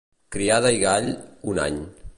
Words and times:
Criada 0.35 0.71
i 0.77 0.81
gall, 0.85 1.11
un 1.55 1.65
any. 1.69 1.79